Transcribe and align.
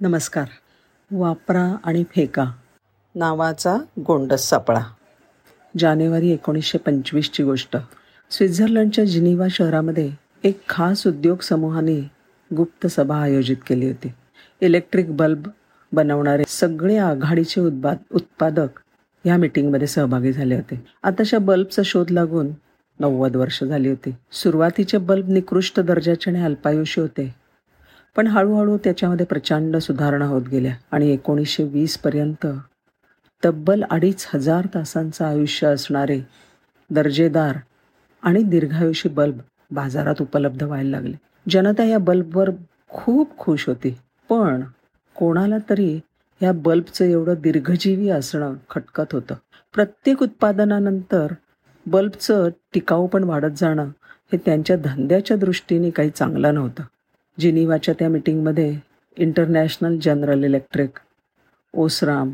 नमस्कार. 0.00 0.44
वापरा 1.10 1.76
आणि 1.84 2.04
फेका. 2.04 2.44
नावाचा 3.14 3.76
गोंडस 3.98 4.48
सापळा. 4.48 4.80
जानेवारी 5.78 6.30
एकोणीसशे 6.30 6.78
पंचवीसची 6.78 7.42
गोष्ट. 7.42 7.76
स्वित्झर्लंडच्या 8.30 9.04
जिनिवा 9.04 9.46
शहरामध्ये 9.50 10.12
एक 10.44 10.68
खास 10.68 11.06
उद्योग 11.06 11.38
समूहाने 11.38 12.10
गुप्त 12.56 12.86
सभा 12.86 13.22
आयोजित 13.22 13.56
केली 13.66 13.86
होती. 13.86 14.12
इलेक्ट्रिक 14.60 15.16
बल्ब 15.16 15.48
बनवणारे 15.92 16.44
सगळे 16.48 16.96
आघाडीचे 16.96 17.60
उत्पाद 17.60 17.96
उत्पादक 18.12 18.68
ह्या 19.24 19.36
मीटिंगमध्ये 19.36 19.86
सहभागी 19.86 20.32
झाले 20.32 20.54
होते. 20.54 20.86
आताच्या 21.02 21.38
बल्बचा 21.38 21.82
शोध 21.84 22.10
लागून 22.10 22.48
नव्वद 23.00 23.36
वर्ष 23.36 23.64
झाली 23.64 23.88
होती. 23.88 24.14
सुरुवातीचे 24.32 24.98
बल्ब 24.98 25.28
निकृष्ट 25.28 25.80
दर्जाचे 25.80 26.30
आणि 26.30 26.42
अल्पायुषी 26.42 27.00
होते. 27.00 27.34
पण 28.18 28.26
हळूहळू 28.26 28.78
त्याच्यामध्ये 28.84 29.26
प्रचंड 29.26 29.76
सुधारणा 29.76 30.24
होत 30.24 30.42
गेल्या 30.42 30.74
आणि 30.92 31.10
एकोणीसशे 31.10 31.64
वीसपर्यंत 31.64 32.46
तब्बल 33.44 33.82
अडीच 33.90 34.26
हजार 34.34 34.66
तासांचं 34.74 35.24
आयुष्य 35.24 35.66
असणारे 35.66 36.20
दर्जेदार 36.90 37.56
आणि 38.22 38.42
दीर्घायुषी 38.42 39.08
बल्ब 39.08 39.38
बाजारात 39.70 40.22
उपलब्ध 40.22 40.62
व्हायला 40.62 40.90
लागले. 40.90 41.14
जनता 41.50 41.84
या 41.84 41.98
बल्बवर 41.98 42.50
खूप 42.88 43.38
खुश 43.38 43.66
होती 43.66 43.96
पण 44.30 44.64
कोणाला 45.14 45.58
तरी 45.70 46.00
या 46.42 46.52
बल्बचं 46.52 47.04
एवढं 47.04 47.34
दीर्घजीवी 47.40 48.08
असणं 48.08 48.54
खटकत 48.70 49.12
होतं. 49.12 49.34
प्रत्येक 49.74 50.22
उत्पादनानंतर 50.22 51.32
बल्बचं 51.86 52.48
टिकाऊ 52.74 53.06
पण 53.06 53.24
वाढत 53.24 53.56
जाणं 53.56 53.88
हे 54.32 54.36
त्यांच्या 54.36 54.76
धंद्याच्या 54.76 55.36
दृष्टीने 55.36 55.90
काही 55.90 56.10
चांगलं 56.10 56.54
नव्हतं. 56.54 56.82
जिनिवाच्या 57.40 57.94
त्या 57.98 58.08
मिटिंगमध्ये 58.08 58.78
international 59.16 59.98
general 60.02 60.44
electric 60.44 60.98
Osram 61.74 62.32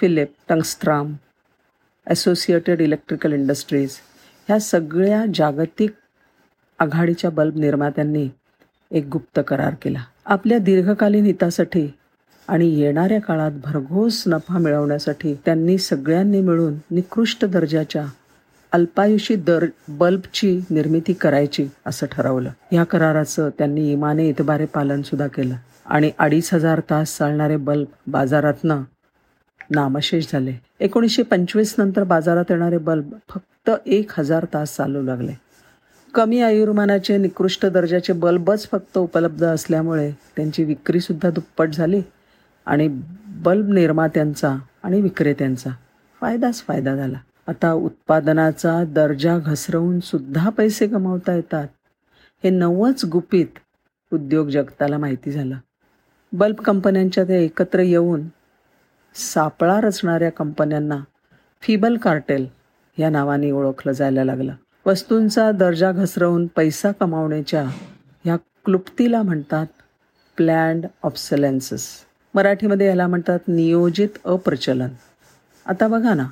Philip 0.00 0.28
Tungsram 0.48 1.14
associated 2.06 2.80
electrical 2.80 3.32
industries 3.32 3.96
ह्या 4.48 4.58
सगळ्या 4.58 5.24
जागतिक 5.34 5.90
आघाडीच्या 6.78 7.30
बल्ब 7.30 7.56
निर्मात्यांनी 7.56 8.28
एक 8.90 9.06
गुप्त 9.06 9.40
करार 9.48 9.74
केला. 9.82 9.98
आपल्या 10.24 10.58
दीर्घकालीन 10.58 11.24
हितासाठी 11.24 11.88
आणि 12.48 12.68
येणाऱ्या 12.80 13.20
काळात 13.20 13.50
भरघोस 13.64 14.22
नफा 14.26 14.58
मिळवण्यासाठी 14.58 15.34
त्यांनी 15.34 15.78
सगळ्यांनी 15.78 16.40
मिळून 16.40 16.74
निकृष्ट 16.90 17.44
दर्जाच्या 17.44 18.06
अल्पायुषी 18.72 19.34
दर 19.34 19.66
बल्बची 19.88 20.60
निर्मिती 20.70 21.12
करायची 21.12 21.68
असं 21.86 22.06
ठरवलं. 22.12 22.50
या 22.72 22.84
कराराचं 22.84 23.50
त्यांनी 23.58 23.92
इमाने 23.92 24.28
इतबारे 24.28 24.66
पालन 24.66 25.02
सुद्धा 25.02 25.26
केलं. 25.26 25.54
आणि 25.86 26.10
अडीच 26.18 26.54
हजार 26.54 26.80
तास 26.90 27.16
चालणारे 27.18 27.56
बल्ब 27.56 27.86
बाजारातनं 28.06 28.82
नामशेष 29.70 30.26
झाले. 30.32 30.52
एकोणीसशे 30.80 31.22
पंचवीस 31.22 31.74
नंतर 31.78 32.04
बाजारात 32.04 32.44
येणारे 32.50 32.78
बल्ब 32.78 33.14
फक्त 33.28 33.70
एक 33.86 34.10
हजार 34.18 34.46
तास 34.54 34.76
चालू 34.76 35.02
लागले. 35.02 35.32
कमी 36.14 36.40
आयुर्मानाचे 36.42 37.16
निकृष्ट 37.16 37.66
दर्जाचे 37.66 38.12
बल्बच 38.12 38.68
फक्त 38.70 38.98
उपलब्ध 38.98 39.44
असल्यामुळे 39.44 40.10
त्यांची 40.36 40.64
विक्रीसुद्धा 40.64 41.30
दुप्पट 41.30 41.68
झाली 41.68 42.02
आणि 42.66 42.88
बल्ब 43.26 43.72
निर्मात्यांचा 43.72 44.56
आणि 44.82 45.00
विक्रेत्यांचा 45.00 45.70
फायदाच 46.20 46.64
फायदा 46.68 46.96
झाला. 46.96 47.18
आता 47.48 47.72
उत्पादनाचा 47.72 48.84
दर्जा 48.84 49.38
घसरवून 49.38 50.00
सुद्धा 50.00 50.50
पैसे 50.50 50.88
कमावता 50.88 51.32
येतात. 51.34 51.68
हे 52.44 52.50
नवच 52.50 53.04
गुपित 53.04 53.46
उद्योग 54.12 54.48
जगताला 54.48 54.98
माहिती 54.98 55.30
झालं. 55.30 55.56
बल्ब 56.32 56.56
कंपन्यांच्या 56.56 57.24
ते 57.24 57.44
एकत्र 57.44 57.78
येऊन 57.78 58.22
सापळा 59.14 59.80
रचणाऱ्या 59.80 60.30
कंपन्यांना 60.30 61.00
फिबल 61.62 61.96
कार्टेल 61.96 62.46
या 62.98 63.10
नावाने 63.10 63.50
ओळखलं 63.50 63.92
जायला 63.92 64.24
लागलं. 64.24 64.52
वस्तूंचा 64.86 65.52
दर्जा 65.52 65.92
घसरवून 65.92 66.46
पैसा 66.46 66.92
कमावण्याच्या 66.92 67.62
ह्या 68.24 68.36
क्लुप्तीला 68.36 69.22
म्हणतात 69.22 69.66
प्लॅन्ड 70.36 70.86
ऑब्सलेन्सेस. 71.02 71.88
मराठीमध्ये 72.34 72.86
याला 72.86 73.06
म्हणतात 73.06 73.38
नियोजित 73.48 74.08
अप्रचलन. 74.24 74.88
आता 75.66 75.88
बघा 75.88 76.14
ना 76.14 76.24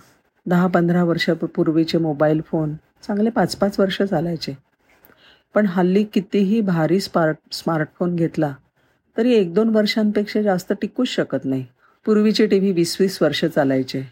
दहा 0.46 0.66
पंधरा 0.66 1.04
वर्षापूर्वीचे 1.04 1.98
मोबाईल 1.98 2.40
फोन 2.40 2.74
चांगले 3.02 3.30
पाच 3.30 3.56
पाच 3.56 3.80
वर्ष 3.80 4.02
चालायचे. 4.02 4.52
पण 5.54 5.66
हल्ली 5.66 6.04
कितीही 6.04 6.60
भारी 6.60 7.00
स्मार्ट 7.00 7.36
स्मार्टफोन 7.52 8.16
घेतला 8.16 8.54
तरी 9.16 9.34
एक 9.34 9.54
दोन 9.54 9.68
वर्षांपेक्षा 9.68 10.42
जास्त 10.42 10.72
टिकूच 10.72 11.08
शकत 11.08 11.44
नाही. 11.44 11.64
पूर्वीचे 12.06 12.46
टी 12.46 12.58
व्ही 12.58 12.72
वीस 12.72 12.96
वीस 13.00 13.22
वर्ष 13.22 13.44
चालायचे. 13.44 14.02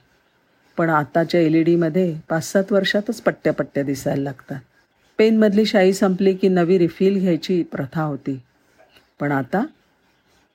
पण 0.76 0.90
आताच्या 0.90 1.40
एल 1.40 1.54
ई 1.54 1.62
डीमध्ये 1.62 2.16
पाच 2.28 2.52
सात 2.52 2.72
वर्षातच 2.72 3.20
पट्ट्या 3.20 3.52
पट्ट्या 3.52 3.82
दिसायला 3.82 4.22
लागतात. 4.22 4.60
पेनमधली 5.18 5.64
शाई 5.64 5.92
संपली 5.92 6.34
की 6.34 6.48
नवी 6.48 6.78
रिफिल 6.78 7.18
घ्यायची 7.18 7.62
प्रथा 7.62 8.02
होती. 8.02 8.40
पण 9.20 9.32
आता 9.32 9.64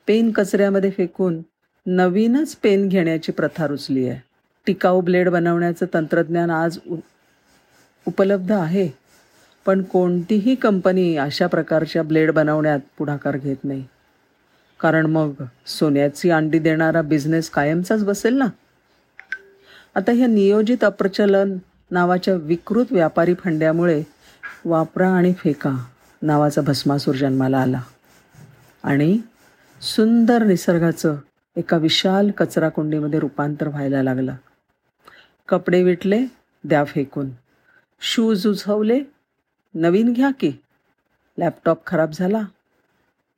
पेन 0.07 0.31
कचऱ्यामध्ये 0.31 0.91
फेकून 0.91 1.41
नवीनच 1.85 2.55
पेन 2.55 2.87
घेण्याची 2.87 3.31
प्रथा 3.31 3.67
रुचली 3.67 4.07
आहे. 4.09 4.28
टिकाऊ 4.69 5.01
ब्लेड 5.01 5.29
बनवण्याचं 5.29 5.85
तंत्रज्ञान 5.93 6.49
आज 6.49 6.77
उ 6.87 6.95
उपलब्ध 8.07 8.51
आहे. 8.51 8.89
पण 9.65 9.81
कोणतीही 9.81 10.55
कंपनी 10.55 11.17
अशा 11.17 11.47
प्रकारच्या 11.47 12.03
ब्लेड 12.03 12.31
बनवण्यात 12.31 12.79
पुढाकार 12.97 13.37
घेत 13.37 13.55
नाही. 13.63 13.85
कारण 14.79 15.05
मग 15.05 15.31
सोन्याची 15.67 16.29
अंडी 16.29 16.59
देणारा 16.59 17.01
बिझनेस 17.01 17.49
कायमचाच 17.49 18.05
बसेल 18.05 18.33
ना? 18.33 18.45
आता 19.95 20.11
ह्या 20.11 20.27
नियोजित 20.27 20.83
अप्रचलन 20.83 21.57
नावाच्या 21.91 22.33
विकृत 22.33 22.85
व्यापारी 22.91 23.33
फंड्यामुळे 23.33 24.03
वापरा 24.65 25.09
आणि 25.09 25.33
फेका 25.33 25.85
नावाचा 26.21 26.61
भस्मासूर 26.61 27.15
जन्माला 27.15 27.57
आला. 27.57 27.81
आणि 28.83 29.19
सुंदर 29.81 30.43
निसर्गाचं 30.43 31.15
एका 31.55 31.77
विशाल 31.77 32.31
कचराकुंडीमध्ये 32.31 33.19
रूपांतर 33.19 33.67
व्हायला 33.67 34.03
लागलं. 34.03 34.33
कपडे 35.49 35.83
विटले 35.83 36.19
द्या 36.63 36.83
फेकून. 36.83 37.29
शूज 38.01 38.47
उझवले 38.47 39.01
नवीन 39.73 40.13
घ्या 40.13 40.29
की. 40.39 40.51
लॅपटॉप 41.37 41.85
खराब 41.87 42.11
झाला. 42.11 42.41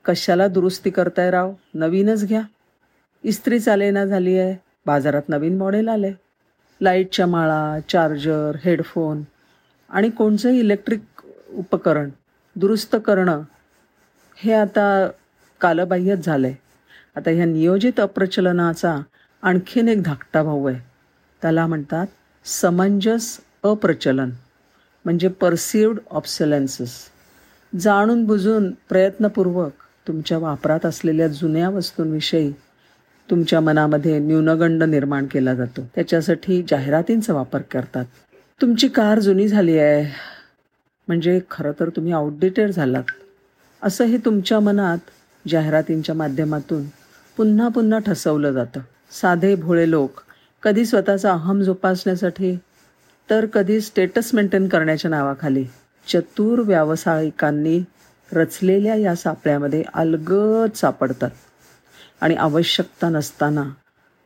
कशाला 0.05 0.47
दुरुस्ती 0.47 0.89
करताय 0.89 1.31
राव? 1.31 1.53
नवीनच 1.73 2.27
घ्या. 2.27 2.41
इस्त्री 3.23 3.59
चालेना 3.59 4.05
झाली 4.05 4.37
आहे 4.37 4.55
बाजारात 4.85 5.29
नवीन 5.29 5.57
मॉडेल 5.57 5.87
आले. 5.87 6.11
लाईटच्या 6.81 7.27
माळा 7.27 7.79
चार्जर 7.89 8.51
हेडफोन 8.63 9.21
आणि 9.89 10.09
कोणचंही 10.09 10.59
इलेक्ट्रिक 10.59 11.01
उपकरण 11.53 12.09
दुरुस्त 12.55 12.95
करणं 13.05 13.41
हे 14.35 14.53
आता 14.53 15.09
कालबाह्यच 15.61 16.25
झालं 16.25 16.47
आहे 16.47 16.55
आता 17.15 17.29
ह्या 17.31 17.45
नियोजित 17.45 17.99
अप्रचलनाचा 17.99 18.99
आणखीन 19.41 19.87
एक 19.87 20.03
धाकटा 20.03 20.43
भाऊ 20.43 20.67
आहे. 20.67 20.90
त्याला 21.41 21.67
म्हणतात 21.67 22.07
समंजस 22.45 23.37
अप्रचलन 23.63 24.29
म्हणजे 25.05 25.27
परसिव्ड 25.27 25.99
ऑब्सलन्सेस 26.11 26.97
जाणून 27.79 28.25
बुजून 28.25 28.71
प्रयत्नपूर्वक 28.71 29.71
तुमच्या 30.07 30.37
वापरात 30.37 30.85
असलेल्या 30.85 31.27
जुन्या 31.27 31.69
वस्तूंविषयी 31.69 32.51
तुमच्या 33.29 33.59
मनामध्ये 33.59 34.19
न्यूनगंड 34.19 34.83
निर्माण 34.83 35.25
केला 35.25 35.53
जातो. 35.55 35.81
त्याच्यासाठी 35.95 36.63
जाहिरातींचा 36.67 37.33
वापर 37.33 37.61
करतात. 37.61 38.05
तुमची 38.61 38.87
कार 38.87 39.19
जुनी 39.19 39.47
झाली 39.47 39.77
आहे 39.77 40.11
म्हणजे 41.07 41.39
खरं 41.51 41.71
तर 41.79 41.89
तुम्ही 41.89 42.11
आउटडेटेड 42.11 42.71
झालात. 42.71 43.03
असं 43.83 44.03
हे 44.03 44.17
तुमच्या 44.17 44.59
मनात 44.59 44.97
जाहिरातींच्या 45.47 46.15
माध्यमातून 46.15 46.83
पुन्हा 47.37 47.67
पुन्हा 47.67 47.99
ठसवलं 47.99 48.51
जातं. 48.51 48.79
साधे 49.11 49.55
भोळे 49.55 49.89
लोक 49.89 50.21
कधी 50.63 50.85
स्वतःचा 50.85 51.31
अहम 51.31 51.61
जोपासण्यासाठी 51.61 52.57
तर 53.29 53.45
कधी 53.45 53.81
स्टेटस 53.81 54.33
मेंटेन 54.33 54.67
करण्याच्या 54.67 55.11
नावाखाली. 55.11 55.65
चतुर 56.07 56.59
व्यावसायिकांनी 56.59 57.83
रचलेल्या 58.33 58.95
या 58.95 59.15
सापळ्यामध्ये 59.15 59.83
अलगद 59.93 60.75
सापडतात 60.75 61.29
आणि 62.21 62.35
आवश्यकता 62.35 63.09
नसताना 63.09 63.63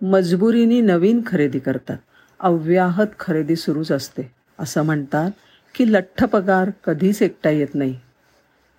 मजबुरीने 0.02 0.82
नवीन 0.82 1.22
खरेदी 1.28 1.60
करतात. 1.60 1.98
अव्याहत 2.40 3.08
खरेदी 3.20 3.56
सुरूच 3.56 3.92
असते. 3.92 4.32
असं 4.60 4.82
म्हणतात 4.82 5.32
की 5.76 5.94
लठ्ठ 5.94 6.24
पगार 6.24 6.70
कधीच 6.84 7.22
एकटा 7.22 7.50
येत 7.50 7.76
नाही. 7.76 8.00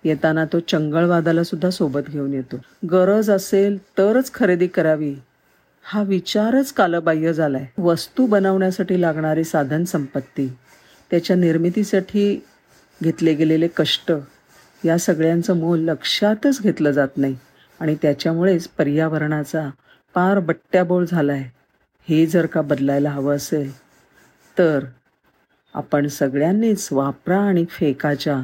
येताना 0.03 0.45
तो 0.45 0.59
चंगळवादाला 0.59 1.43
सुद्धा 1.43 1.69
सोबत 1.69 2.01
घेऊन 2.09 2.33
येतो. 2.33 2.55
गरज 2.91 3.29
असेल 3.31 3.77
तरच 3.77 4.33
खरेदी 4.33 4.67
करावी. 4.67 5.15
हा 5.89 6.03
विचारच 6.03 6.73
कालबाह्य 6.73 7.33
झाला 7.33 7.57
आहे 7.57 7.81
वस्तू 7.81 8.25
बनवण्यासाठी 8.25 9.01
लागणारी 9.01 9.43
साधन 9.43 9.83
संपत्ती 9.83 10.47
त्याच्या 11.09 11.35
निर्मितीसाठी 11.35 12.39
घेतले 13.03 13.33
गेलेले 13.33 13.67
कष्ट 13.67 14.11
या 14.85 14.97
सगळ्यांचं 14.97 15.57
मोल 15.57 15.79
लक्षातच 15.79 16.61
घेतलं 16.61 16.91
जात 16.91 17.17
नाही 17.17 17.35
आणि 17.79 17.95
त्याच्यामुळेच 18.01 18.67
पर्यावरणाचा 18.67 19.69
पार 20.15 20.39
बट्ट्याबोळ 20.39 21.05
झाला 21.05 21.33
आहे 21.33 21.51
हे 22.07 22.25
जर 22.25 22.45
का 22.45 22.61
बदलायला 22.61 23.09
हवं 23.09 23.35
असेल 23.35 23.71
तर 24.57 24.85
आपण 25.73 26.07
सगळ्यांनीच 26.07 26.89
वापरा 26.91 27.39
आणि 27.39 27.65
फेकाच्या 27.69 28.43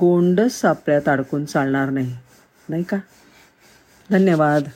गोंडस 0.00 0.60
सापळ्यात 0.60 1.08
अडकून 1.08 1.44
चालणार 1.44 1.90
नाही. 1.90 2.16
नाही 2.68 2.82
का? 2.82 2.96
धन्यवाद. 4.10 4.68